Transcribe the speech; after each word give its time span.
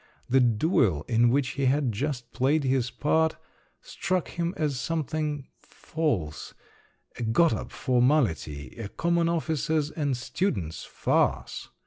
The 0.27 0.39
duel, 0.39 1.05
in 1.07 1.29
which 1.29 1.49
he 1.49 1.65
had 1.65 1.91
just 1.91 2.33
played 2.33 2.63
his 2.63 2.89
part, 2.89 3.35
struck 3.83 4.29
him 4.29 4.55
as 4.57 4.79
something 4.79 5.45
false, 5.59 6.55
a 7.19 7.21
got 7.21 7.53
up 7.53 7.69
formality, 7.71 8.69
a 8.79 8.89
common 8.89 9.29
officers' 9.29 9.91
and 9.91 10.17
students' 10.17 10.85
farce. 10.85 11.69